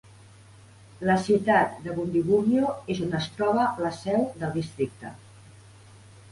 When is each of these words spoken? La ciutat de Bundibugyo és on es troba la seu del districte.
La 1.09 1.17
ciutat 1.25 1.75
de 1.83 1.93
Bundibugyo 1.99 2.73
és 2.95 3.03
on 3.09 3.15
es 3.21 3.29
troba 3.37 3.69
la 3.87 3.95
seu 4.01 4.27
del 4.43 4.59
districte. 4.59 5.17